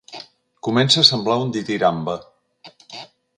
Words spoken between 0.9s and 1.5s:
a sembla